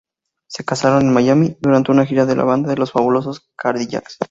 [0.47, 4.19] Se casaron en Miami, durante una gira de la banda Los Fabulosos Cadillacs.